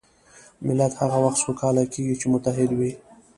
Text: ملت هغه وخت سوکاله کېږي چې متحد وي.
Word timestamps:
ملت 0.65 0.91
هغه 1.01 1.17
وخت 1.25 1.39
سوکاله 1.45 1.83
کېږي 1.93 2.15
چې 2.21 2.25
متحد 2.33 2.69
وي. 2.79 2.91